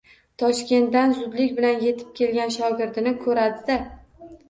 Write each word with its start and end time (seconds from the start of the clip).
Toshkentdan 0.43 1.13
zudlik 1.19 1.53
bilan 1.61 1.79
yetib 1.89 2.17
kelgan 2.23 2.57
shogirdini 2.59 3.17
ko‘radi-da: 3.25 3.83